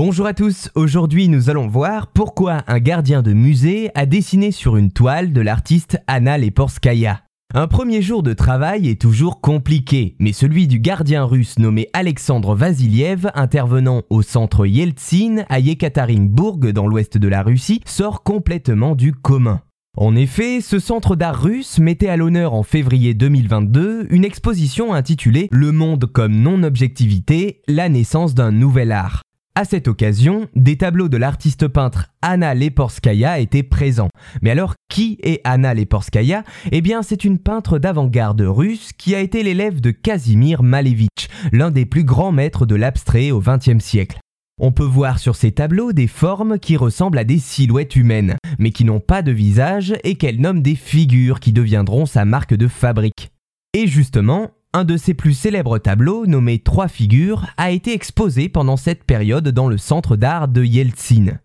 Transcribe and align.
Bonjour 0.00 0.26
à 0.26 0.32
tous, 0.32 0.70
aujourd'hui 0.76 1.26
nous 1.26 1.50
allons 1.50 1.66
voir 1.66 2.06
pourquoi 2.06 2.62
un 2.68 2.78
gardien 2.78 3.20
de 3.20 3.32
musée 3.32 3.90
a 3.96 4.06
dessiné 4.06 4.52
sur 4.52 4.76
une 4.76 4.92
toile 4.92 5.32
de 5.32 5.40
l'artiste 5.40 5.98
Anna 6.06 6.38
Leporskaya. 6.38 7.22
Un 7.52 7.66
premier 7.66 8.00
jour 8.00 8.22
de 8.22 8.32
travail 8.32 8.88
est 8.88 9.00
toujours 9.00 9.40
compliqué, 9.40 10.14
mais 10.20 10.32
celui 10.32 10.68
du 10.68 10.78
gardien 10.78 11.24
russe 11.24 11.58
nommé 11.58 11.88
Alexandre 11.94 12.54
Vasiliev, 12.54 13.28
intervenant 13.34 14.02
au 14.08 14.22
centre 14.22 14.66
Yeltsin 14.66 15.44
à 15.48 15.58
Yekaterinbourg 15.58 16.58
dans 16.58 16.86
l'ouest 16.86 17.18
de 17.18 17.26
la 17.26 17.42
Russie, 17.42 17.80
sort 17.84 18.22
complètement 18.22 18.94
du 18.94 19.12
commun. 19.12 19.62
En 19.96 20.14
effet, 20.14 20.60
ce 20.60 20.78
centre 20.78 21.16
d'art 21.16 21.42
russe 21.42 21.80
mettait 21.80 22.08
à 22.08 22.16
l'honneur 22.16 22.54
en 22.54 22.62
février 22.62 23.14
2022 23.14 24.06
une 24.10 24.24
exposition 24.24 24.94
intitulée 24.94 25.48
Le 25.50 25.72
monde 25.72 26.06
comme 26.06 26.36
non-objectivité, 26.36 27.62
la 27.66 27.88
naissance 27.88 28.36
d'un 28.36 28.52
nouvel 28.52 28.92
art. 28.92 29.22
À 29.58 29.64
cette 29.64 29.88
occasion, 29.88 30.46
des 30.54 30.76
tableaux 30.76 31.08
de 31.08 31.16
l'artiste 31.16 31.66
peintre 31.66 32.12
Anna 32.22 32.54
Leporskaya 32.54 33.40
étaient 33.40 33.64
présents. 33.64 34.08
Mais 34.40 34.52
alors, 34.52 34.74
qui 34.88 35.18
est 35.24 35.40
Anna 35.42 35.74
Leporskaya? 35.74 36.44
Eh 36.70 36.80
bien, 36.80 37.02
c'est 37.02 37.24
une 37.24 37.40
peintre 37.40 37.80
d'avant-garde 37.80 38.40
russe 38.40 38.92
qui 38.96 39.16
a 39.16 39.20
été 39.20 39.42
l'élève 39.42 39.80
de 39.80 39.90
Kazimir 39.90 40.62
Malevich, 40.62 41.28
l'un 41.50 41.72
des 41.72 41.86
plus 41.86 42.04
grands 42.04 42.30
maîtres 42.30 42.66
de 42.66 42.76
l'abstrait 42.76 43.32
au 43.32 43.40
XXe 43.40 43.82
siècle. 43.82 44.20
On 44.60 44.70
peut 44.70 44.84
voir 44.84 45.18
sur 45.18 45.34
ces 45.34 45.50
tableaux 45.50 45.92
des 45.92 46.06
formes 46.06 46.60
qui 46.60 46.76
ressemblent 46.76 47.18
à 47.18 47.24
des 47.24 47.38
silhouettes 47.38 47.96
humaines, 47.96 48.36
mais 48.60 48.70
qui 48.70 48.84
n'ont 48.84 49.00
pas 49.00 49.22
de 49.22 49.32
visage 49.32 49.92
et 50.04 50.14
qu'elle 50.14 50.40
nomme 50.40 50.62
des 50.62 50.76
figures 50.76 51.40
qui 51.40 51.52
deviendront 51.52 52.06
sa 52.06 52.24
marque 52.24 52.54
de 52.54 52.68
fabrique. 52.68 53.32
Et 53.74 53.88
justement, 53.88 54.52
un 54.78 54.84
de 54.84 54.96
ses 54.96 55.12
plus 55.12 55.34
célèbres 55.34 55.78
tableaux, 55.78 56.24
nommé 56.26 56.60
Trois 56.60 56.86
figures, 56.86 57.46
a 57.56 57.72
été 57.72 57.92
exposé 57.92 58.48
pendant 58.48 58.76
cette 58.76 59.02
période 59.02 59.48
dans 59.48 59.68
le 59.68 59.76
centre 59.76 60.14
d'art 60.14 60.46
de 60.46 60.62
Yeltsin. 60.62 61.38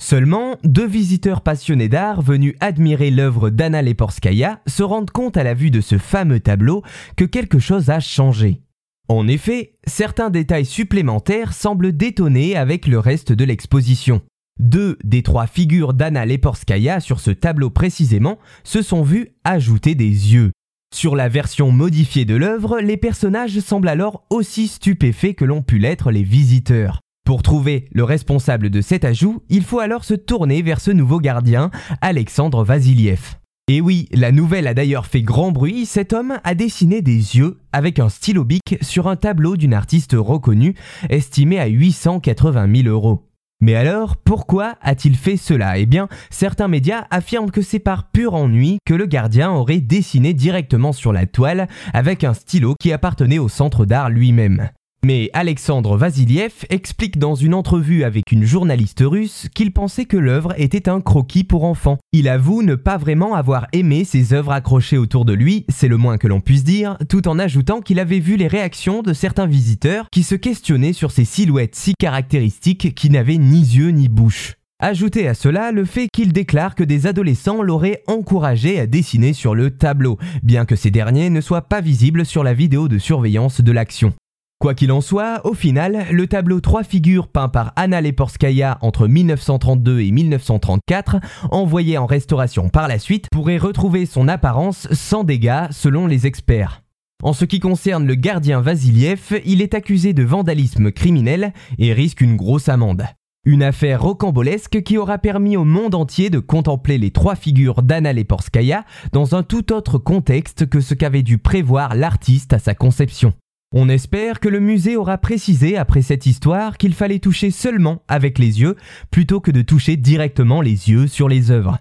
Seulement, 0.00 0.56
deux 0.64 0.86
visiteurs 0.86 1.42
passionnés 1.42 1.90
d'art 1.90 2.22
venus 2.22 2.54
admirer 2.60 3.10
l'œuvre 3.10 3.50
d'Anna 3.50 3.82
Leporskaya 3.82 4.60
se 4.66 4.82
rendent 4.82 5.10
compte 5.10 5.36
à 5.36 5.42
la 5.42 5.52
vue 5.52 5.70
de 5.70 5.82
ce 5.82 5.98
fameux 5.98 6.40
tableau 6.40 6.82
que 7.16 7.24
quelque 7.24 7.58
chose 7.58 7.90
a 7.90 8.00
changé. 8.00 8.62
En 9.08 9.28
effet, 9.28 9.74
certains 9.86 10.30
détails 10.30 10.64
supplémentaires 10.64 11.52
semblent 11.52 11.94
détonner 11.94 12.56
avec 12.56 12.86
le 12.86 12.98
reste 12.98 13.32
de 13.32 13.44
l'exposition. 13.44 14.22
Deux 14.60 14.96
des 15.04 15.22
trois 15.22 15.46
figures 15.46 15.92
d'Anna 15.92 16.24
Leporskaya 16.24 17.00
sur 17.00 17.20
ce 17.20 17.32
tableau 17.32 17.68
précisément 17.68 18.38
se 18.64 18.80
sont 18.80 19.02
vues 19.02 19.34
ajouter 19.44 19.94
des 19.94 20.32
yeux. 20.32 20.52
Sur 20.94 21.16
la 21.16 21.28
version 21.28 21.70
modifiée 21.70 22.24
de 22.24 22.34
l'œuvre, 22.34 22.80
les 22.80 22.96
personnages 22.96 23.60
semblent 23.60 23.88
alors 23.88 24.24
aussi 24.30 24.68
stupéfaits 24.68 25.34
que 25.34 25.44
l'ont 25.44 25.62
pu 25.62 25.78
l'être 25.78 26.10
les 26.10 26.22
visiteurs. 26.22 27.00
Pour 27.24 27.42
trouver 27.42 27.84
le 27.92 28.04
responsable 28.04 28.70
de 28.70 28.80
cet 28.80 29.04
ajout, 29.04 29.42
il 29.50 29.62
faut 29.62 29.80
alors 29.80 30.04
se 30.04 30.14
tourner 30.14 30.62
vers 30.62 30.80
ce 30.80 30.90
nouveau 30.90 31.20
gardien, 31.20 31.70
Alexandre 32.00 32.64
Vasiliev. 32.64 33.36
Et 33.70 33.82
oui, 33.82 34.08
la 34.12 34.32
nouvelle 34.32 34.66
a 34.66 34.72
d'ailleurs 34.72 35.04
fait 35.04 35.20
grand 35.20 35.52
bruit, 35.52 35.84
cet 35.84 36.14
homme 36.14 36.40
a 36.42 36.54
dessiné 36.54 37.02
des 37.02 37.36
yeux 37.36 37.58
avec 37.70 37.98
un 37.98 38.08
stylo 38.08 38.44
bic 38.44 38.78
sur 38.80 39.08
un 39.08 39.16
tableau 39.16 39.58
d'une 39.58 39.74
artiste 39.74 40.16
reconnue, 40.18 40.74
estimé 41.10 41.60
à 41.60 41.66
880 41.66 42.82
000 42.82 42.88
euros. 42.88 43.27
Mais 43.60 43.74
alors, 43.74 44.16
pourquoi 44.16 44.76
a-t-il 44.82 45.16
fait 45.16 45.36
cela? 45.36 45.78
Eh 45.78 45.86
bien, 45.86 46.08
certains 46.30 46.68
médias 46.68 47.06
affirment 47.10 47.50
que 47.50 47.60
c'est 47.60 47.80
par 47.80 48.10
pur 48.10 48.34
ennui 48.34 48.78
que 48.86 48.94
le 48.94 49.06
gardien 49.06 49.50
aurait 49.50 49.80
dessiné 49.80 50.32
directement 50.32 50.92
sur 50.92 51.12
la 51.12 51.26
toile 51.26 51.66
avec 51.92 52.22
un 52.22 52.34
stylo 52.34 52.74
qui 52.78 52.92
appartenait 52.92 53.40
au 53.40 53.48
centre 53.48 53.84
d'art 53.84 54.10
lui-même. 54.10 54.70
Mais 55.04 55.30
Alexandre 55.32 55.96
Vasiliev 55.96 56.64
explique 56.70 57.18
dans 57.18 57.36
une 57.36 57.54
entrevue 57.54 58.02
avec 58.02 58.32
une 58.32 58.44
journaliste 58.44 59.02
russe 59.06 59.46
qu'il 59.54 59.72
pensait 59.72 60.06
que 60.06 60.16
l'œuvre 60.16 60.54
était 60.56 60.88
un 60.88 61.00
croquis 61.00 61.44
pour 61.44 61.64
enfants. 61.64 61.98
Il 62.12 62.28
avoue 62.28 62.62
ne 62.62 62.74
pas 62.74 62.96
vraiment 62.96 63.34
avoir 63.34 63.68
aimé 63.72 64.04
ces 64.04 64.32
œuvres 64.32 64.50
accrochées 64.50 64.98
autour 64.98 65.24
de 65.24 65.32
lui, 65.32 65.64
c'est 65.68 65.86
le 65.86 65.98
moins 65.98 66.18
que 66.18 66.26
l'on 66.26 66.40
puisse 66.40 66.64
dire, 66.64 66.98
tout 67.08 67.28
en 67.28 67.38
ajoutant 67.38 67.80
qu'il 67.80 68.00
avait 68.00 68.18
vu 68.18 68.36
les 68.36 68.48
réactions 68.48 69.02
de 69.02 69.12
certains 69.12 69.46
visiteurs 69.46 70.06
qui 70.10 70.24
se 70.24 70.34
questionnaient 70.34 70.92
sur 70.92 71.12
ces 71.12 71.24
silhouettes 71.24 71.76
si 71.76 71.94
caractéristiques 71.98 72.94
qui 72.94 73.08
n'avaient 73.08 73.38
ni 73.38 73.60
yeux 73.60 73.90
ni 73.90 74.08
bouche. 74.08 74.54
Ajoutez 74.80 75.26
à 75.26 75.34
cela 75.34 75.72
le 75.72 75.84
fait 75.84 76.08
qu'il 76.12 76.32
déclare 76.32 76.74
que 76.74 76.84
des 76.84 77.06
adolescents 77.06 77.62
l'auraient 77.62 78.02
encouragé 78.06 78.78
à 78.78 78.86
dessiner 78.86 79.32
sur 79.32 79.54
le 79.54 79.70
tableau, 79.70 80.18
bien 80.42 80.64
que 80.64 80.76
ces 80.76 80.90
derniers 80.90 81.30
ne 81.30 81.40
soient 81.40 81.68
pas 81.68 81.80
visibles 81.80 82.24
sur 82.24 82.44
la 82.44 82.54
vidéo 82.54 82.88
de 82.88 82.98
surveillance 82.98 83.60
de 83.60 83.72
l'action. 83.72 84.12
Quoi 84.60 84.74
qu'il 84.74 84.90
en 84.90 85.00
soit, 85.00 85.40
au 85.46 85.54
final, 85.54 86.06
le 86.10 86.26
tableau 86.26 86.60
trois 86.60 86.82
figures 86.82 87.28
peint 87.28 87.48
par 87.48 87.72
Anna 87.76 88.00
Leporskaya 88.00 88.78
entre 88.80 89.06
1932 89.06 90.00
et 90.00 90.10
1934, 90.10 91.20
envoyé 91.52 91.96
en 91.96 92.06
restauration 92.06 92.68
par 92.68 92.88
la 92.88 92.98
suite, 92.98 93.28
pourrait 93.30 93.56
retrouver 93.56 94.04
son 94.04 94.26
apparence 94.26 94.88
sans 94.90 95.22
dégâts 95.22 95.68
selon 95.70 96.08
les 96.08 96.26
experts. 96.26 96.82
En 97.22 97.34
ce 97.34 97.44
qui 97.44 97.60
concerne 97.60 98.04
le 98.04 98.16
gardien 98.16 98.60
Vasiliev, 98.60 99.40
il 99.44 99.62
est 99.62 99.74
accusé 99.74 100.12
de 100.12 100.24
vandalisme 100.24 100.90
criminel 100.90 101.52
et 101.78 101.92
risque 101.92 102.20
une 102.20 102.34
grosse 102.34 102.68
amende. 102.68 103.04
Une 103.46 103.62
affaire 103.62 104.02
rocambolesque 104.02 104.82
qui 104.82 104.98
aura 104.98 105.18
permis 105.18 105.56
au 105.56 105.64
monde 105.64 105.94
entier 105.94 106.30
de 106.30 106.40
contempler 106.40 106.98
les 106.98 107.12
trois 107.12 107.36
figures 107.36 107.84
d'Anna 107.84 108.12
Leporskaya 108.12 108.84
dans 109.12 109.36
un 109.36 109.44
tout 109.44 109.72
autre 109.72 109.98
contexte 109.98 110.68
que 110.68 110.80
ce 110.80 110.94
qu'avait 110.94 111.22
dû 111.22 111.38
prévoir 111.38 111.94
l'artiste 111.94 112.52
à 112.52 112.58
sa 112.58 112.74
conception. 112.74 113.34
On 113.70 113.90
espère 113.90 114.40
que 114.40 114.48
le 114.48 114.60
musée 114.60 114.96
aura 114.96 115.18
précisé 115.18 115.76
après 115.76 116.00
cette 116.00 116.24
histoire 116.24 116.78
qu'il 116.78 116.94
fallait 116.94 117.18
toucher 117.18 117.50
seulement 117.50 118.02
avec 118.08 118.38
les 118.38 118.60
yeux 118.60 118.76
plutôt 119.10 119.40
que 119.40 119.50
de 119.50 119.60
toucher 119.60 119.98
directement 119.98 120.62
les 120.62 120.88
yeux 120.88 121.06
sur 121.06 121.28
les 121.28 121.50
œuvres. 121.50 121.78